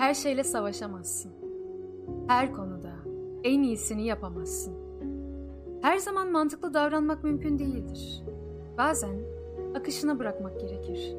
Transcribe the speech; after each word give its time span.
Her 0.00 0.14
şeyle 0.14 0.44
savaşamazsın. 0.44 1.32
Her 2.26 2.52
konuda 2.52 2.92
en 3.44 3.62
iyisini 3.62 4.06
yapamazsın. 4.06 4.74
Her 5.82 5.98
zaman 5.98 6.32
mantıklı 6.32 6.74
davranmak 6.74 7.24
mümkün 7.24 7.58
değildir. 7.58 8.22
Bazen 8.78 9.16
akışına 9.74 10.18
bırakmak 10.18 10.60
gerekir. 10.60 11.14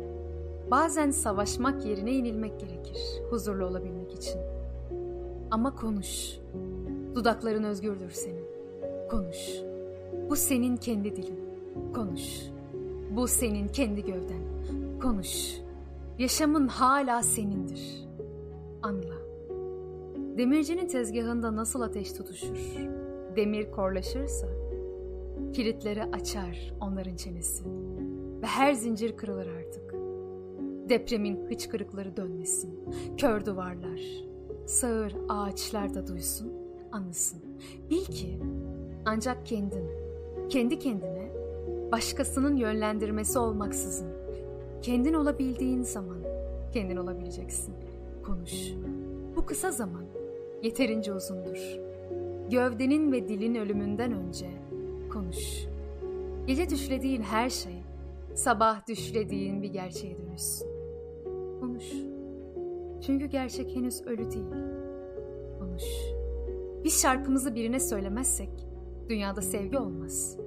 Bazen 0.71 1.11
savaşmak 1.11 1.85
yerine 1.85 2.11
yenilmek 2.11 2.59
gerekir 2.59 2.97
huzurlu 3.29 3.65
olabilmek 3.65 4.13
için. 4.13 4.39
Ama 5.51 5.75
konuş. 5.75 6.37
Dudakların 7.15 7.63
özgürdür 7.63 8.11
senin. 8.11 8.45
Konuş. 9.11 9.37
Bu 10.29 10.35
senin 10.35 10.77
kendi 10.77 11.15
dilin. 11.15 11.39
Konuş. 11.95 12.41
Bu 13.11 13.27
senin 13.27 13.67
kendi 13.67 14.03
gövden. 14.03 14.41
Konuş. 15.01 15.57
Yaşamın 16.19 16.67
hala 16.67 17.23
senindir. 17.23 18.11
Anla. 18.83 19.15
Demircinin 20.37 20.87
tezgahında 20.87 21.55
nasıl 21.55 21.81
ateş 21.81 22.13
tutuşur? 22.13 22.75
Demir 23.35 23.71
korlaşırsa 23.71 24.47
kilitleri 25.53 26.03
açar 26.03 26.73
onların 26.81 27.15
çenesi 27.15 27.63
ve 28.41 28.45
her 28.45 28.73
zincir 28.73 29.17
kırılır 29.17 29.47
artık. 29.47 29.93
Depremin 30.89 31.49
hıçkırıkları 31.49 32.17
dönmesin. 32.17 32.79
Kör 33.17 33.45
duvarlar, 33.45 34.01
sağır 34.65 35.15
ağaçlar 35.29 35.93
da 35.93 36.07
duysun, 36.07 36.51
anlasın. 36.91 37.39
Bil 37.89 38.05
ki 38.05 38.39
ancak 39.05 39.45
kendin, 39.45 39.89
kendi 40.49 40.79
kendine 40.79 41.31
başkasının 41.91 42.55
yönlendirmesi 42.55 43.39
olmaksızın 43.39 44.07
kendin 44.81 45.13
olabildiğin 45.13 45.81
zaman 45.81 46.17
kendin 46.73 46.97
olabileceksin. 46.97 47.73
Konuş. 48.25 48.73
Bu 49.35 49.45
kısa 49.45 49.71
zaman 49.71 50.05
yeterince 50.63 51.13
uzundur. 51.13 51.79
Gövdenin 52.49 53.11
ve 53.11 53.27
dilin 53.27 53.55
ölümünden 53.55 54.11
önce 54.11 54.49
konuş. 55.13 55.65
Gece 56.47 56.69
düşlediğin 56.69 57.21
her 57.21 57.49
şey 57.49 57.83
sabah 58.35 58.87
düşlediğin 58.87 59.63
bir 59.63 59.69
gerçeğe 59.69 60.17
dönüşsün. 60.17 60.67
Konuş. 61.59 61.93
Çünkü 63.05 63.25
gerçek 63.25 63.75
henüz 63.75 64.01
ölü 64.01 64.31
değil. 64.31 64.45
Konuş. 65.59 65.83
Biz 66.83 67.01
şarkımızı 67.01 67.55
birine 67.55 67.79
söylemezsek 67.79 68.49
dünyada 69.09 69.41
sevgi 69.41 69.77
olmaz. 69.77 70.37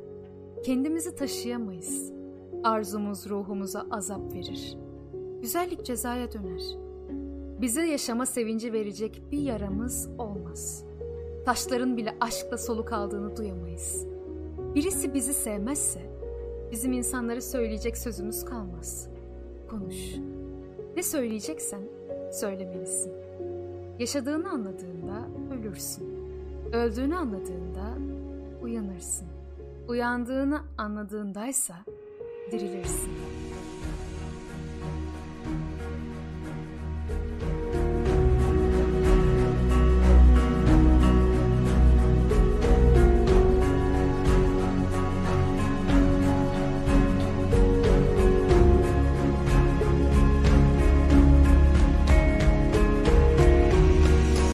Kendimizi 0.65 1.15
taşıyamayız. 1.15 2.13
Arzumuz 2.65 3.31
ruhumuza 3.31 3.87
azap 3.91 4.35
verir. 4.35 4.77
Güzellik 5.43 5.85
cezaya 5.85 6.33
döner. 6.33 6.84
Bize 7.65 7.87
yaşama 7.87 8.27
sevinci 8.27 8.73
verecek 8.73 9.23
bir 9.33 9.39
yaramız 9.39 10.09
olmaz. 10.19 10.85
Taşların 11.45 11.97
bile 11.97 12.17
aşkla 12.21 12.59
soluk 12.59 12.93
aldığını 12.93 13.37
duyamayız. 13.37 14.07
Birisi 14.75 15.15
bizi 15.15 15.35
sevmezse 15.35 16.01
bizim 16.71 16.93
insanlara 16.93 17.41
söyleyecek 17.41 17.99
sözümüz 17.99 18.45
kalmaz. 18.45 19.09
Konuş. 19.71 19.97
Ne 20.97 21.03
söyleyeceksen 21.03 21.83
söylemelisin. 22.33 23.13
Yaşadığını 23.99 24.51
anladığında 24.51 25.29
ölürsün. 25.55 26.09
Öldüğünü 26.73 27.17
anladığında 27.17 27.95
uyanırsın. 28.63 29.29
Uyandığını 29.89 30.61
anladığındaysa 30.79 31.75
dirilirsin. 32.53 33.13